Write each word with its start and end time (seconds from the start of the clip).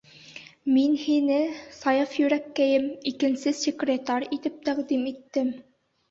Мин 0.75 0.93
һине, 0.99 1.35
Саяф 1.79 2.15
йөрәкәйем, 2.21 2.87
икенсе 3.11 3.53
секретарь 3.59 4.25
итеп 4.39 4.57
тәҡдим 4.71 5.05
иттем. 5.13 5.53